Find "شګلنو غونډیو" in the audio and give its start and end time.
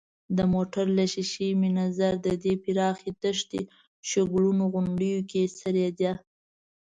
4.09-5.19